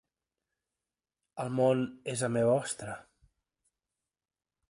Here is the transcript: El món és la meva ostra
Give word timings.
El 1.43 1.51
món 1.59 1.83
és 2.15 2.25
la 2.27 2.31
meva 2.37 2.57
ostra 2.63 2.97